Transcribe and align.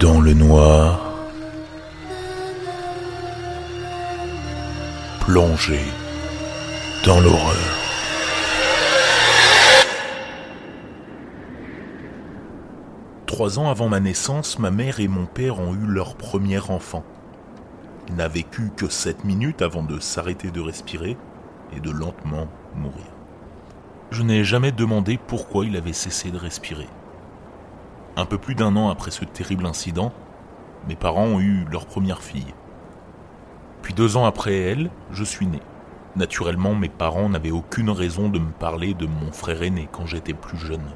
Dans 0.00 0.20
le 0.20 0.32
noir, 0.32 1.12
plongé 5.20 5.80
dans 7.04 7.18
l'horreur. 7.18 7.56
Trois 13.26 13.58
ans 13.58 13.68
avant 13.68 13.88
ma 13.88 13.98
naissance, 13.98 14.60
ma 14.60 14.70
mère 14.70 15.00
et 15.00 15.08
mon 15.08 15.26
père 15.26 15.58
ont 15.58 15.74
eu 15.74 15.86
leur 15.86 16.14
premier 16.14 16.60
enfant. 16.70 17.02
Il 18.08 18.14
n'a 18.14 18.28
vécu 18.28 18.70
que 18.76 18.88
sept 18.88 19.24
minutes 19.24 19.62
avant 19.62 19.82
de 19.82 19.98
s'arrêter 19.98 20.52
de 20.52 20.60
respirer 20.60 21.16
et 21.76 21.80
de 21.80 21.90
lentement 21.90 22.46
mourir. 22.76 23.06
Je 24.12 24.22
n'ai 24.22 24.44
jamais 24.44 24.70
demandé 24.70 25.18
pourquoi 25.26 25.66
il 25.66 25.76
avait 25.76 25.92
cessé 25.92 26.30
de 26.30 26.38
respirer. 26.38 26.86
Un 28.18 28.26
peu 28.26 28.36
plus 28.36 28.56
d'un 28.56 28.74
an 28.74 28.88
après 28.88 29.12
ce 29.12 29.24
terrible 29.24 29.64
incident, 29.64 30.12
mes 30.88 30.96
parents 30.96 31.26
ont 31.26 31.38
eu 31.38 31.64
leur 31.70 31.86
première 31.86 32.20
fille. 32.20 32.52
Puis 33.80 33.94
deux 33.94 34.16
ans 34.16 34.24
après 34.24 34.58
elle, 34.58 34.90
je 35.12 35.22
suis 35.22 35.46
né. 35.46 35.60
Naturellement, 36.16 36.74
mes 36.74 36.88
parents 36.88 37.28
n'avaient 37.28 37.52
aucune 37.52 37.90
raison 37.90 38.28
de 38.28 38.40
me 38.40 38.50
parler 38.50 38.92
de 38.94 39.06
mon 39.06 39.30
frère 39.30 39.62
aîné 39.62 39.88
quand 39.92 40.04
j'étais 40.04 40.34
plus 40.34 40.58
jeune. 40.58 40.90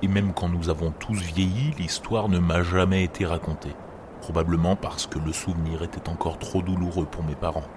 Et 0.00 0.08
même 0.08 0.32
quand 0.32 0.48
nous 0.48 0.70
avons 0.70 0.90
tous 0.90 1.20
vieilli, 1.20 1.74
l'histoire 1.78 2.30
ne 2.30 2.38
m'a 2.38 2.62
jamais 2.62 3.04
été 3.04 3.26
racontée. 3.26 3.76
Probablement 4.22 4.74
parce 4.74 5.06
que 5.06 5.18
le 5.18 5.34
souvenir 5.34 5.82
était 5.82 6.08
encore 6.08 6.38
trop 6.38 6.62
douloureux 6.62 7.04
pour 7.04 7.24
mes 7.24 7.34
parents. 7.34 7.68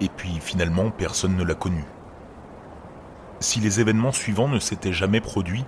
Et 0.00 0.08
puis 0.08 0.38
finalement, 0.38 0.92
personne 0.92 1.36
ne 1.36 1.42
l'a 1.42 1.54
connu. 1.54 1.84
Si 3.40 3.58
les 3.58 3.80
événements 3.80 4.12
suivants 4.12 4.46
ne 4.46 4.60
s'étaient 4.60 4.92
jamais 4.92 5.20
produits, 5.20 5.64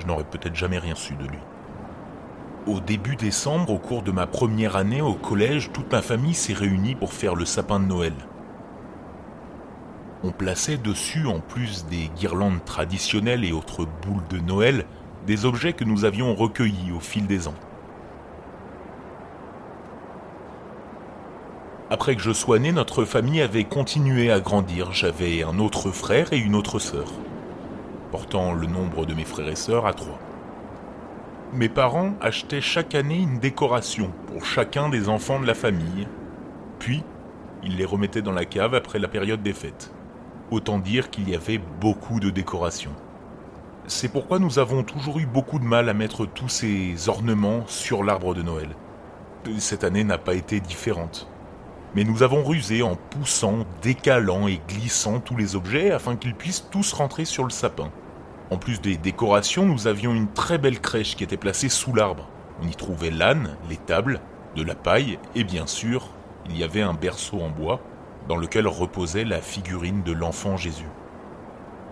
je 0.00 0.06
n'aurais 0.06 0.24
peut-être 0.24 0.56
jamais 0.56 0.78
rien 0.78 0.96
su 0.96 1.14
de 1.14 1.28
lui. 1.28 1.38
Au 2.66 2.80
début 2.80 3.14
décembre, 3.14 3.70
au 3.70 3.78
cours 3.78 4.02
de 4.02 4.10
ma 4.10 4.26
première 4.26 4.74
année 4.74 5.00
au 5.00 5.14
collège, 5.14 5.70
toute 5.72 5.92
ma 5.92 6.02
famille 6.02 6.34
s'est 6.34 6.52
réunie 6.52 6.96
pour 6.96 7.12
faire 7.12 7.36
le 7.36 7.44
sapin 7.44 7.78
de 7.78 7.84
Noël. 7.84 8.12
On 10.24 10.32
plaçait 10.32 10.76
dessus, 10.76 11.28
en 11.28 11.38
plus 11.38 11.86
des 11.86 12.10
guirlandes 12.16 12.64
traditionnelles 12.64 13.44
et 13.44 13.52
autres 13.52 13.86
boules 14.02 14.26
de 14.30 14.38
Noël, 14.38 14.84
des 15.28 15.44
objets 15.44 15.74
que 15.74 15.84
nous 15.84 16.04
avions 16.04 16.34
recueillis 16.34 16.90
au 16.90 16.98
fil 16.98 17.28
des 17.28 17.46
ans. 17.46 17.54
Après 21.88 22.16
que 22.16 22.22
je 22.22 22.32
sois 22.32 22.58
né, 22.58 22.72
notre 22.72 23.04
famille 23.04 23.42
avait 23.42 23.62
continué 23.62 24.32
à 24.32 24.40
grandir. 24.40 24.92
J'avais 24.92 25.44
un 25.44 25.60
autre 25.60 25.92
frère 25.92 26.32
et 26.32 26.38
une 26.38 26.56
autre 26.56 26.80
sœur, 26.80 27.12
portant 28.10 28.52
le 28.54 28.66
nombre 28.66 29.06
de 29.06 29.14
mes 29.14 29.24
frères 29.24 29.48
et 29.48 29.54
sœurs 29.54 29.86
à 29.86 29.94
trois. 29.94 30.18
Mes 31.56 31.70
parents 31.70 32.12
achetaient 32.20 32.60
chaque 32.60 32.94
année 32.94 33.16
une 33.16 33.38
décoration 33.38 34.12
pour 34.26 34.44
chacun 34.44 34.90
des 34.90 35.08
enfants 35.08 35.40
de 35.40 35.46
la 35.46 35.54
famille, 35.54 36.06
puis 36.78 37.02
ils 37.62 37.78
les 37.78 37.86
remettaient 37.86 38.20
dans 38.20 38.32
la 38.32 38.44
cave 38.44 38.74
après 38.74 38.98
la 38.98 39.08
période 39.08 39.42
des 39.42 39.54
fêtes. 39.54 39.90
Autant 40.50 40.78
dire 40.78 41.08
qu'il 41.08 41.30
y 41.30 41.34
avait 41.34 41.62
beaucoup 41.80 42.20
de 42.20 42.28
décorations. 42.28 42.92
C'est 43.86 44.12
pourquoi 44.12 44.38
nous 44.38 44.58
avons 44.58 44.82
toujours 44.82 45.18
eu 45.18 45.24
beaucoup 45.24 45.58
de 45.58 45.64
mal 45.64 45.88
à 45.88 45.94
mettre 45.94 46.26
tous 46.26 46.50
ces 46.50 47.08
ornements 47.08 47.64
sur 47.68 48.04
l'arbre 48.04 48.34
de 48.34 48.42
Noël. 48.42 48.68
Cette 49.56 49.82
année 49.82 50.04
n'a 50.04 50.18
pas 50.18 50.34
été 50.34 50.60
différente. 50.60 51.26
Mais 51.94 52.04
nous 52.04 52.22
avons 52.22 52.44
rusé 52.44 52.82
en 52.82 52.96
poussant, 52.96 53.60
décalant 53.80 54.46
et 54.46 54.60
glissant 54.68 55.20
tous 55.20 55.38
les 55.38 55.56
objets 55.56 55.90
afin 55.90 56.16
qu'ils 56.16 56.34
puissent 56.34 56.68
tous 56.70 56.92
rentrer 56.92 57.24
sur 57.24 57.44
le 57.44 57.50
sapin. 57.50 57.90
En 58.50 58.58
plus 58.58 58.80
des 58.80 58.96
décorations, 58.96 59.66
nous 59.66 59.88
avions 59.88 60.14
une 60.14 60.32
très 60.32 60.58
belle 60.58 60.80
crèche 60.80 61.16
qui 61.16 61.24
était 61.24 61.36
placée 61.36 61.68
sous 61.68 61.92
l'arbre. 61.92 62.28
On 62.62 62.68
y 62.68 62.74
trouvait 62.76 63.10
l'âne, 63.10 63.56
les 63.68 63.76
tables, 63.76 64.20
de 64.54 64.62
la 64.62 64.74
paille 64.74 65.18
et 65.34 65.44
bien 65.44 65.66
sûr, 65.66 66.08
il 66.48 66.56
y 66.56 66.64
avait 66.64 66.82
un 66.82 66.94
berceau 66.94 67.40
en 67.40 67.50
bois 67.50 67.80
dans 68.28 68.36
lequel 68.36 68.66
reposait 68.66 69.24
la 69.24 69.40
figurine 69.40 70.02
de 70.02 70.12
l'enfant 70.12 70.56
Jésus. 70.56 70.88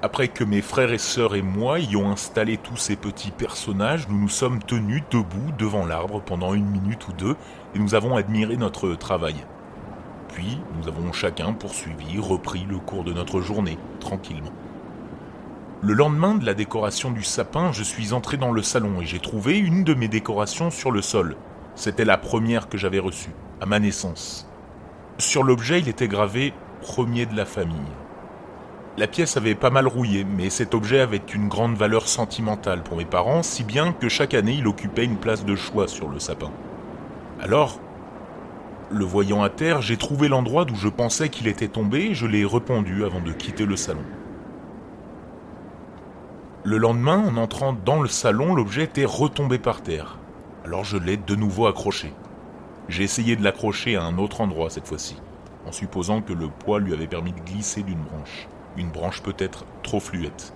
Après 0.03 0.29
que 0.29 0.45
mes 0.45 0.61
frères 0.61 0.93
et 0.93 0.99
sœurs 0.99 1.35
et 1.35 1.43
moi 1.43 1.79
ayons 1.79 2.11
installé 2.11 2.57
tous 2.57 2.77
ces 2.77 2.97
petits 2.97 3.31
personnages, 3.31 4.09
nous 4.09 4.19
nous 4.19 4.29
sommes 4.29 4.63
tenus 4.63 5.03
debout 5.11 5.53
devant 5.59 5.87
l'arbre 5.87 6.21
pendant 6.21 6.55
une 6.55 6.69
minute 6.69 7.09
ou 7.09 7.13
deux 7.13 7.37
et 7.75 7.79
nous 7.79 7.95
avons 7.95 8.17
admiré 8.17 8.57
notre 8.57 8.95
travail. 8.95 9.37
Puis, 10.29 10.59
nous 10.77 10.89
avons 10.89 11.13
chacun 11.13 11.53
poursuivi, 11.53 12.19
repris 12.19 12.67
le 12.69 12.79
cours 12.79 13.05
de 13.05 13.13
notre 13.13 13.41
journée, 13.41 13.79
tranquillement. 14.01 14.53
Le 15.87 15.93
lendemain 15.93 16.35
de 16.35 16.47
la 16.47 16.55
décoration 16.55 17.11
du 17.11 17.23
sapin, 17.23 17.71
je 17.71 17.83
suis 17.83 18.15
entré 18.15 18.39
dans 18.39 18.53
le 18.53 18.63
salon 18.63 19.03
et 19.03 19.05
j'ai 19.05 19.19
trouvé 19.19 19.59
une 19.59 19.85
de 19.85 19.93
mes 19.93 20.09
décorations 20.09 20.71
sur 20.71 20.91
le 20.91 21.03
sol. 21.03 21.37
C'était 21.75 22.07
la 22.07 22.17
première 22.17 22.71
que 22.71 22.79
j'avais 22.79 23.01
reçue, 23.01 23.35
à 23.61 23.67
ma 23.67 23.79
naissance. 23.81 24.49
Sur 25.19 25.43
l'objet, 25.43 25.81
il 25.81 25.89
était 25.91 26.09
gravé 26.09 26.55
Premier 26.81 27.27
de 27.27 27.37
la 27.37 27.45
famille. 27.45 27.77
La 28.97 29.07
pièce 29.07 29.37
avait 29.37 29.55
pas 29.55 29.69
mal 29.69 29.87
rouillé, 29.87 30.25
mais 30.25 30.49
cet 30.49 30.73
objet 30.73 31.01
avait 31.01 31.21
une 31.35 31.49
grande 31.49 31.77
valeur 31.77 32.09
sentimentale 32.09 32.83
pour 32.83 32.97
mes 32.97 33.05
parents, 33.05 33.43
si 33.43 33.63
bien 33.63 33.93
que 33.93 34.09
chaque 34.09 34.33
année 34.33 34.57
il 34.59 34.67
occupait 34.67 35.05
une 35.05 35.19
place 35.19 35.45
de 35.45 35.55
choix 35.55 35.87
sur 35.87 36.09
le 36.09 36.19
sapin. 36.19 36.51
Alors, 37.43 37.79
le 38.91 39.05
voyant 39.05 39.43
à 39.43 39.51
terre, 39.51 39.83
j'ai 39.83 39.99
trouvé 39.99 40.29
l'endroit 40.29 40.65
d'où 40.65 40.77
je 40.77 40.89
pensais 40.89 41.29
qu'il 41.29 41.47
était 41.47 41.69
tombé 41.69 42.07
et 42.07 42.15
je 42.15 42.27
l'ai 42.27 42.47
rependu 42.47 43.05
avant 43.05 43.21
de 43.21 43.33
quitter 43.33 43.67
le 43.67 43.77
salon. 43.77 44.05
Le 46.67 46.79
lendemain, 46.79 47.23
en 47.29 47.37
entrant 47.37 47.75
dans 47.75 48.01
le 48.01 48.09
salon, 48.09 48.55
l'objet 48.55 48.85
était 48.85 49.05
retombé 49.05 49.59
par 49.59 49.83
terre. 49.83 50.17
Alors 50.65 50.83
je 50.83 50.97
l'ai 50.97 51.19
de 51.19 51.35
nouveau 51.35 51.67
accroché. 51.67 52.15
J'ai 52.89 53.03
essayé 53.03 53.37
de 53.37 53.45
l'accrocher 53.45 53.97
à 53.97 54.05
un 54.05 54.17
autre 54.17 54.41
endroit 54.41 54.71
cette 54.71 54.89
fois-ci, 54.89 55.21
en 55.67 55.73
supposant 55.73 56.23
que 56.23 56.33
le 56.33 56.49
poids 56.49 56.81
lui 56.81 56.95
avait 56.95 57.07
permis 57.07 57.35
de 57.35 57.41
glisser 57.41 57.83
d'une 57.83 58.01
branche. 58.01 58.49
Une 58.79 58.89
branche 58.89 59.23
peut-être 59.23 59.67
trop 59.83 60.01
fluette. 60.01 60.55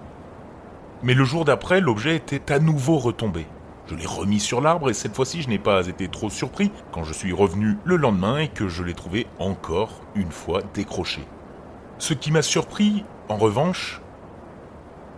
Mais 1.02 1.12
le 1.12 1.24
jour 1.24 1.44
d'après, 1.44 1.82
l'objet 1.82 2.16
était 2.16 2.54
à 2.54 2.58
nouveau 2.58 2.96
retombé. 2.96 3.46
Je 3.86 3.94
l'ai 3.94 4.06
remis 4.06 4.40
sur 4.40 4.62
l'arbre 4.62 4.88
et 4.88 4.94
cette 4.94 5.14
fois-ci 5.14 5.42
je 5.42 5.50
n'ai 5.50 5.58
pas 5.58 5.88
été 5.88 6.08
trop 6.08 6.30
surpris 6.30 6.72
quand 6.90 7.04
je 7.04 7.12
suis 7.12 7.34
revenu 7.34 7.76
le 7.84 7.96
lendemain 7.96 8.38
et 8.38 8.48
que 8.48 8.66
je 8.66 8.82
l'ai 8.82 8.94
trouvé 8.94 9.26
encore 9.38 10.00
une 10.14 10.32
fois 10.32 10.62
décroché. 10.72 11.20
Ce 11.98 12.14
qui 12.14 12.32
m'a 12.32 12.42
surpris, 12.42 13.04
en 13.28 13.36
revanche, 13.36 14.00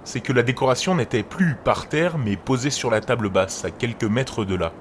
c'est 0.05 0.21
que 0.21 0.33
la 0.33 0.43
décoration 0.43 0.95
n'était 0.95 1.23
plus 1.23 1.55
par 1.55 1.89
terre 1.89 2.19
mais 2.19 2.37
posée 2.37 2.71
sur 2.71 2.91
la 2.91 3.01
table 3.01 3.29
basse, 3.29 3.65
à 3.65 3.71
quelques 3.71 4.05
mètres 4.05 4.45
de 4.45 4.55
là. 4.55 4.73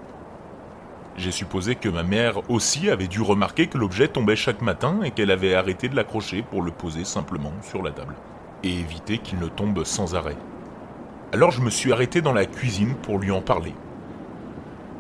J'ai 1.18 1.32
supposé 1.32 1.76
que 1.76 1.90
ma 1.90 2.04
mère 2.04 2.50
aussi 2.50 2.90
avait 2.90 3.08
dû 3.08 3.22
remarquer 3.22 3.68
que 3.68 3.78
l'objet 3.78 4.08
tombait 4.08 4.38
chaque 4.38 4.62
matin 4.62 5.00
et 5.04 5.12
qu'elle 5.12 5.32
avait 5.32 5.54
arrêté 5.54 5.90
de 5.90 5.96
l'accrocher 5.96 6.44
pour 6.44 6.62
le 6.62 6.72
poser 6.72 7.04
simplement 7.04 7.52
sur 7.62 7.84
la 7.84 7.92
table, 7.92 8.16
et 8.64 8.72
éviter 8.72 9.18
qu'il 9.18 9.40
ne 9.40 9.48
tombe 9.48 9.84
sans 9.84 10.16
arrêt. 10.16 10.38
Alors 11.34 11.52
je 11.52 11.62
me 11.62 11.70
suis 11.70 11.92
arrêté 11.92 12.22
dans 12.22 12.34
la 12.34 12.46
cuisine 12.46 12.96
pour 12.96 13.20
lui 13.20 13.32
en 13.32 13.42
parler. 13.42 13.74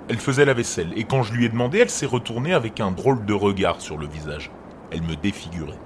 Elle 0.09 0.18
faisait 0.18 0.44
la 0.44 0.53
vaisselle, 0.53 0.91
et 0.97 1.06
quand 1.06 1.24
je 1.24 1.34
lui 1.34 1.46
ai 1.46 1.50
demandé, 1.50 1.80
elle 1.80 1.90
s'est 1.90 2.06
retournée 2.06 2.53
avec 2.53 2.80
un 2.81 2.91
drôle 2.91 3.25
de 3.25 3.34
regard 3.34 3.80
sur 3.80 3.97
le 3.97 4.07
visage. 4.07 4.51
Elle 4.91 5.03
me 5.03 5.16
défigurait. 5.16 5.80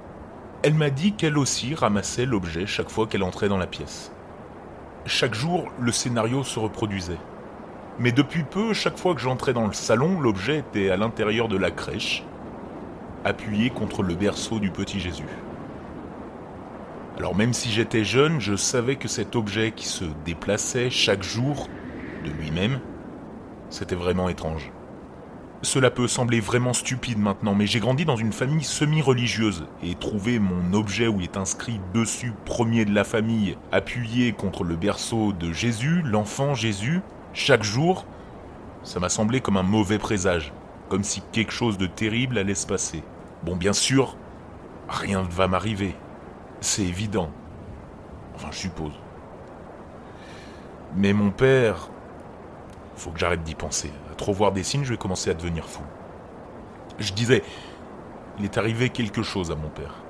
Elle 0.64 0.74
m'a 0.74 0.90
dit 0.90 1.14
qu'elle 1.14 1.38
aussi 1.38 1.76
ramassait 1.76 2.26
l'objet 2.26 2.66
chaque 2.66 2.90
fois 2.90 3.06
qu'elle 3.06 3.24
entrait 3.24 3.50
dans 3.50 3.58
la 3.58 3.68
pièce. 3.68 4.14
Chaque 5.06 5.34
jour, 5.34 5.70
le 5.80 5.92
scénario 5.92 6.44
se 6.44 6.60
reproduisait. 6.60 7.18
Mais 8.00 8.14
depuis 8.14 8.44
peu, 8.44 8.74
chaque 8.74 8.98
fois 8.98 9.14
que 9.14 9.20
j'entrais 9.20 9.52
dans 9.52 9.68
le 9.68 9.74
salon, 9.74 10.22
l'objet 10.22 10.60
était 10.60 10.90
à 10.90 10.98
l'intérieur 10.98 11.50
de 11.50 11.58
la 11.58 11.72
crèche, 11.72 12.24
appuyé 13.26 13.70
contre 13.70 14.02
le 14.02 14.16
berceau 14.16 14.60
du 14.60 14.72
petit 14.72 15.02
Jésus. 15.02 15.28
Alors 17.18 17.36
même 17.36 17.54
si 17.54 17.70
j'étais 17.70 18.06
jeune, 18.06 18.40
je 18.40 18.56
savais 18.56 18.96
que 18.96 19.10
cet 19.10 19.36
objet 19.36 19.74
qui 19.74 19.88
se 19.88 20.06
déplaçait 20.26 20.90
chaque 20.90 21.22
jour 21.22 21.68
de 22.24 22.32
lui-même, 22.32 22.80
c'était 23.70 23.96
vraiment 23.96 24.30
étrange. 24.30 24.72
Cela 25.64 25.90
peut 25.90 26.10
sembler 26.10 26.42
vraiment 26.42 26.74
stupide 26.74 27.18
maintenant, 27.18 27.56
mais 27.56 27.68
j'ai 27.68 27.80
grandi 27.80 28.04
dans 28.04 28.18
une 28.18 28.34
famille 28.34 28.66
semi-religieuse 28.66 29.66
et 29.82 29.96
trouver 29.96 30.38
mon 30.38 30.74
objet 30.74 31.08
où 31.08 31.22
est 31.22 31.38
inscrit 31.38 31.80
dessus 31.94 32.34
premier 32.44 32.84
de 32.84 32.94
la 32.94 33.06
famille, 33.06 33.58
appuyé 33.72 34.34
contre 34.34 34.66
le 34.66 34.76
berceau 34.76 35.32
de 35.32 35.54
Jésus, 35.54 36.02
l'enfant 36.04 36.54
Jésus, 36.54 37.00
chaque 37.32 37.64
jour, 37.64 38.06
ça 38.84 39.00
m'a 39.00 39.08
semblé 39.08 39.40
comme 39.40 39.56
un 39.56 39.64
mauvais 39.64 40.00
présage, 40.00 40.52
comme 40.90 41.06
si 41.06 41.24
quelque 41.32 41.54
chose 41.54 41.78
de 41.78 41.88
terrible 41.88 42.38
allait 42.38 42.56
se 42.56 42.68
passer. 42.68 43.02
Bon, 43.44 43.56
bien 43.56 43.74
sûr, 43.74 44.18
rien 44.90 45.24
ne 45.24 45.30
va 45.30 45.48
m'arriver, 45.48 45.96
c'est 46.60 46.84
évident. 46.84 47.32
Enfin, 48.36 48.50
je 48.52 48.58
suppose. 48.58 49.00
Mais 50.98 51.14
mon 51.14 51.32
père, 51.32 51.90
faut 52.96 53.12
que 53.12 53.20
j'arrête 53.20 53.44
d'y 53.44 53.56
penser. 53.56 53.92
À 54.12 54.16
trop 54.16 54.34
voir 54.34 54.52
des 54.52 54.64
signes, 54.64 54.84
je 54.84 54.92
vais 54.92 54.98
commencer 54.98 55.30
à 55.30 55.34
devenir 55.34 55.66
fou. 55.66 55.82
Je 57.00 57.14
disais, 57.14 57.44
il 58.40 58.46
est 58.46 58.58
arrivé 58.58 58.90
quelque 58.90 59.24
chose 59.24 59.52
à 59.52 59.56
mon 59.56 59.70
père. 59.70 60.04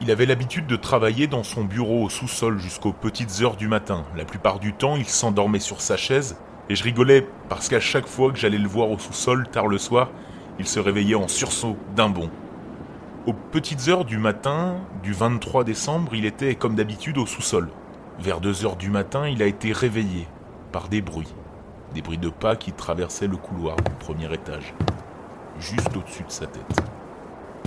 Il 0.00 0.10
avait 0.10 0.26
l'habitude 0.26 0.66
de 0.66 0.76
travailler 0.76 1.28
dans 1.28 1.44
son 1.44 1.64
bureau 1.64 2.02
au 2.02 2.08
sous-sol 2.08 2.58
jusqu'aux 2.58 2.92
petites 2.92 3.40
heures 3.40 3.56
du 3.56 3.68
matin. 3.68 4.04
La 4.16 4.24
plupart 4.24 4.58
du 4.58 4.72
temps, 4.72 4.96
il 4.96 5.06
s'endormait 5.06 5.60
sur 5.60 5.80
sa 5.80 5.96
chaise 5.96 6.36
et 6.68 6.74
je 6.74 6.82
rigolais 6.82 7.26
parce 7.48 7.68
qu'à 7.68 7.80
chaque 7.80 8.06
fois 8.06 8.32
que 8.32 8.38
j'allais 8.38 8.58
le 8.58 8.68
voir 8.68 8.90
au 8.90 8.98
sous-sol 8.98 9.46
tard 9.48 9.68
le 9.68 9.78
soir, 9.78 10.10
il 10.58 10.66
se 10.66 10.80
réveillait 10.80 11.14
en 11.14 11.28
sursaut 11.28 11.76
d'un 11.94 12.08
bond. 12.08 12.30
Aux 13.26 13.32
petites 13.32 13.86
heures 13.88 14.04
du 14.04 14.18
matin 14.18 14.74
du 15.04 15.12
23 15.12 15.62
décembre, 15.62 16.14
il 16.14 16.24
était 16.24 16.56
comme 16.56 16.74
d'habitude 16.74 17.18
au 17.18 17.26
sous-sol. 17.26 17.68
Vers 18.18 18.40
2 18.40 18.64
heures 18.64 18.76
du 18.76 18.90
matin, 18.90 19.28
il 19.28 19.42
a 19.42 19.46
été 19.46 19.72
réveillé 19.72 20.26
par 20.72 20.88
des 20.88 21.00
bruits. 21.00 21.32
Des 21.94 22.00
bruits 22.00 22.18
de 22.18 22.30
pas 22.30 22.56
qui 22.56 22.72
traversaient 22.72 23.26
le 23.26 23.36
couloir 23.36 23.76
du 23.76 23.92
premier 23.98 24.32
étage, 24.32 24.72
juste 25.58 25.94
au-dessus 25.94 26.24
de 26.24 26.30
sa 26.30 26.46
tête. 26.46 26.80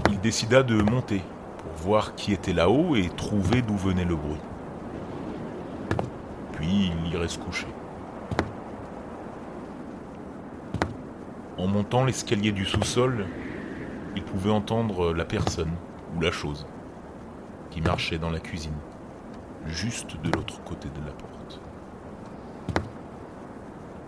Il 0.10 0.20
décida 0.20 0.64
de 0.64 0.82
monter 0.82 1.22
pour 1.60 1.72
voir 1.74 2.16
qui 2.16 2.34
était 2.34 2.54
là-haut 2.54 2.96
et 2.96 3.10
trouver 3.10 3.62
d'où 3.62 3.76
venait 3.78 4.06
le 4.06 4.16
bruit. 4.16 4.42
Puis 6.54 6.92
il 7.06 7.14
irait 7.14 7.28
se 7.28 7.38
coucher. 7.38 7.68
En 11.58 11.68
montant 11.68 12.04
l'escalier 12.04 12.52
du 12.52 12.66
sous-sol, 12.66 13.28
il 14.16 14.24
pouvait 14.24 14.52
entendre 14.52 15.14
la 15.14 15.26
personne 15.26 15.72
ou 16.16 16.22
la 16.22 16.32
chose 16.32 16.66
qui 17.70 17.82
marchait 17.82 18.18
dans 18.18 18.32
la 18.32 18.40
cuisine, 18.40 18.78
juste 19.66 20.20
de 20.22 20.32
l'autre 20.32 20.64
côté 20.64 20.90
de 20.90 21.06
la 21.06 21.12
porte. 21.12 21.62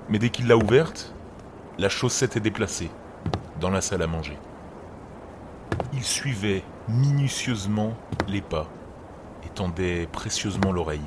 Mais 0.09 0.19
dès 0.19 0.29
qu'il 0.29 0.47
l'a 0.47 0.57
ouverte, 0.57 1.13
la 1.77 1.89
chose 1.89 2.13
s'était 2.13 2.39
déplacée 2.39 2.89
dans 3.59 3.69
la 3.69 3.81
salle 3.81 4.01
à 4.01 4.07
manger. 4.07 4.37
Il 5.93 6.03
suivait 6.03 6.63
minutieusement 6.87 7.93
les 8.27 8.41
pas 8.41 8.67
et 9.45 9.49
tendait 9.49 10.07
précieusement 10.07 10.71
l'oreille. 10.71 11.01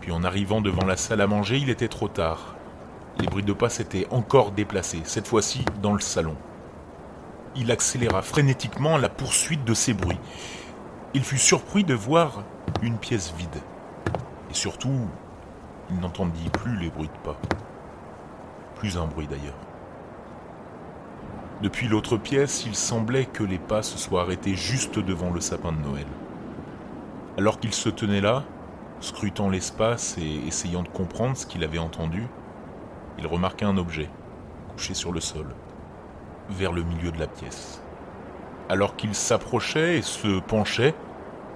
Puis 0.00 0.12
en 0.12 0.24
arrivant 0.24 0.60
devant 0.60 0.86
la 0.86 0.96
salle 0.96 1.20
à 1.20 1.26
manger, 1.26 1.58
il 1.58 1.68
était 1.68 1.88
trop 1.88 2.08
tard. 2.08 2.56
Les 3.18 3.26
bruits 3.26 3.42
de 3.42 3.52
pas 3.52 3.68
s'étaient 3.68 4.06
encore 4.10 4.52
déplacés, 4.52 5.02
cette 5.04 5.28
fois-ci 5.28 5.64
dans 5.82 5.92
le 5.92 6.00
salon. 6.00 6.36
Il 7.54 7.70
accéléra 7.70 8.22
frénétiquement 8.22 8.96
la 8.96 9.08
poursuite 9.08 9.64
de 9.64 9.74
ces 9.74 9.92
bruits. 9.92 10.20
Il 11.12 11.24
fut 11.24 11.38
surpris 11.38 11.84
de 11.84 11.94
voir 11.94 12.44
une 12.80 12.96
pièce 12.96 13.34
vide. 13.36 13.60
Et 14.50 14.54
surtout, 14.54 15.08
il 15.90 16.00
n'entendit 16.00 16.48
plus 16.50 16.76
les 16.76 16.90
bruits 16.90 17.08
de 17.08 17.30
pas. 17.30 17.36
Plus 18.76 18.96
un 18.96 19.06
bruit 19.06 19.26
d'ailleurs. 19.26 19.58
Depuis 21.62 21.88
l'autre 21.88 22.16
pièce, 22.16 22.64
il 22.64 22.74
semblait 22.74 23.26
que 23.26 23.42
les 23.42 23.58
pas 23.58 23.82
se 23.82 23.98
soient 23.98 24.22
arrêtés 24.22 24.54
juste 24.54 24.98
devant 24.98 25.30
le 25.30 25.40
sapin 25.40 25.72
de 25.72 25.78
Noël. 25.78 26.06
Alors 27.36 27.60
qu'il 27.60 27.74
se 27.74 27.90
tenait 27.90 28.22
là, 28.22 28.44
scrutant 29.00 29.50
l'espace 29.50 30.16
et 30.18 30.46
essayant 30.46 30.82
de 30.82 30.88
comprendre 30.88 31.36
ce 31.36 31.46
qu'il 31.46 31.64
avait 31.64 31.78
entendu, 31.78 32.26
il 33.18 33.26
remarqua 33.26 33.66
un 33.66 33.76
objet, 33.76 34.08
couché 34.72 34.94
sur 34.94 35.12
le 35.12 35.20
sol, 35.20 35.46
vers 36.48 36.72
le 36.72 36.82
milieu 36.82 37.10
de 37.10 37.18
la 37.18 37.26
pièce. 37.26 37.82
Alors 38.70 38.96
qu'il 38.96 39.14
s'approchait 39.14 39.98
et 39.98 40.02
se 40.02 40.40
penchait, 40.40 40.94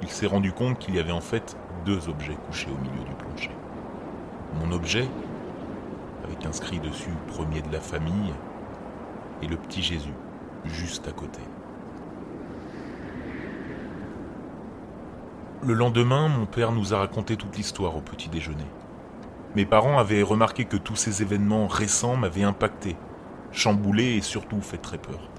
il 0.02 0.08
s'est 0.08 0.26
rendu 0.26 0.52
compte 0.52 0.78
qu'il 0.78 0.96
y 0.96 0.98
avait 0.98 1.12
en 1.12 1.20
fait 1.20 1.56
deux 1.86 2.08
objets 2.08 2.36
couchés 2.46 2.68
au 2.68 2.82
milieu 2.82 3.04
du 3.04 3.14
plancher. 3.14 3.50
Mon 4.60 4.72
objet, 4.72 5.08
avec 6.24 6.44
inscrit 6.46 6.80
dessus 6.80 7.10
premier 7.28 7.62
de 7.62 7.72
la 7.72 7.80
famille, 7.80 8.32
et 9.42 9.46
le 9.46 9.56
petit 9.56 9.82
Jésus, 9.82 10.14
juste 10.64 11.08
à 11.08 11.12
côté. 11.12 11.40
Le 15.62 15.74
lendemain, 15.74 16.28
mon 16.28 16.46
père 16.46 16.72
nous 16.72 16.92
a 16.92 16.98
raconté 16.98 17.36
toute 17.36 17.56
l'histoire 17.56 17.96
au 17.96 18.00
petit 18.00 18.28
déjeuner. 18.28 18.66
Mes 19.56 19.64
parents 19.64 19.98
avaient 19.98 20.22
remarqué 20.22 20.64
que 20.64 20.76
tous 20.76 20.96
ces 20.96 21.22
événements 21.22 21.66
récents 21.66 22.16
m'avaient 22.16 22.42
impacté, 22.42 22.96
chamboulé 23.52 24.16
et 24.16 24.20
surtout 24.20 24.60
fait 24.60 24.78
très 24.78 24.98
peur. 24.98 25.30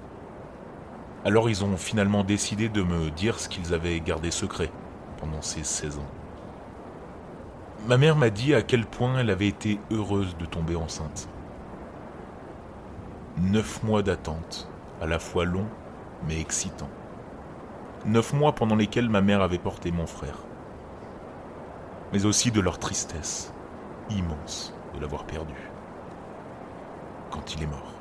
Alors 1.25 1.49
ils 1.49 1.63
ont 1.63 1.77
finalement 1.77 2.23
décidé 2.23 2.69
de 2.69 2.81
me 2.81 3.09
dire 3.11 3.39
ce 3.39 3.49
qu'ils 3.49 3.73
avaient 3.73 3.99
gardé 3.99 4.31
secret 4.31 4.71
pendant 5.19 5.41
ces 5.41 5.63
16 5.63 5.99
ans. 5.99 6.24
Ma 7.87 7.97
mère 7.97 8.15
m'a 8.15 8.31
dit 8.31 8.55
à 8.55 8.63
quel 8.63 8.83
point 8.83 9.19
elle 9.19 9.29
avait 9.29 9.47
été 9.47 9.79
heureuse 9.91 10.35
de 10.37 10.45
tomber 10.45 10.75
enceinte. 10.75 11.29
Neuf 13.37 13.83
mois 13.83 14.01
d'attente, 14.01 14.67
à 15.01 15.05
la 15.05 15.19
fois 15.19 15.45
long 15.45 15.67
mais 16.27 16.41
excitant. 16.41 16.89
Neuf 18.05 18.33
mois 18.33 18.55
pendant 18.55 18.75
lesquels 18.75 19.09
ma 19.09 19.21
mère 19.21 19.41
avait 19.41 19.59
porté 19.59 19.91
mon 19.91 20.07
frère. 20.07 20.39
Mais 22.11 22.25
aussi 22.25 22.49
de 22.49 22.59
leur 22.59 22.79
tristesse, 22.79 23.53
immense 24.09 24.73
de 24.95 24.99
l'avoir 24.99 25.25
perdu 25.25 25.53
quand 27.29 27.53
il 27.53 27.63
est 27.63 27.67
mort. 27.67 27.93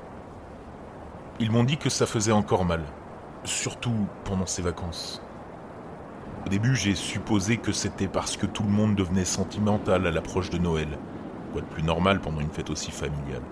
Ils 1.40 1.50
m'ont 1.50 1.64
dit 1.64 1.76
que 1.76 1.90
ça 1.90 2.06
faisait 2.06 2.32
encore 2.32 2.64
mal, 2.64 2.84
surtout 3.42 4.06
pendant 4.24 4.46
ses 4.46 4.62
vacances. 4.62 5.20
Au 6.46 6.50
début, 6.50 6.76
j'ai 6.76 6.94
supposé 6.94 7.56
que 7.56 7.72
c'était 7.72 8.06
parce 8.06 8.36
que 8.36 8.44
tout 8.44 8.64
le 8.64 8.68
monde 8.68 8.94
devenait 8.94 9.24
sentimental 9.24 10.06
à 10.06 10.10
l'approche 10.10 10.50
de 10.50 10.58
Noël, 10.58 10.88
quoi 11.52 11.62
de 11.62 11.66
plus 11.66 11.82
normal 11.82 12.20
pendant 12.20 12.40
une 12.40 12.50
fête 12.50 12.68
aussi 12.68 12.90
familiale? 12.90 13.42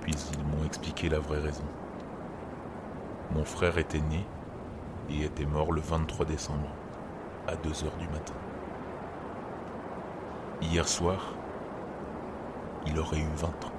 Puis 0.00 0.14
ils 0.32 0.44
m'ont 0.44 0.64
expliqué 0.64 1.10
la 1.10 1.18
vraie 1.18 1.40
raison. 1.40 1.64
Mon 3.34 3.44
frère 3.44 3.76
était 3.76 4.00
né 4.00 4.24
et 5.10 5.24
était 5.24 5.44
mort 5.44 5.70
le 5.72 5.82
23 5.82 6.24
décembre, 6.24 6.70
à 7.46 7.54
2 7.56 7.84
heures 7.84 7.96
du 7.98 8.08
matin. 8.08 8.34
Hier 10.62 10.88
soir, 10.88 11.34
il 12.86 12.98
aurait 12.98 13.20
eu 13.20 13.28
20 13.36 13.46
ans. 13.46 13.77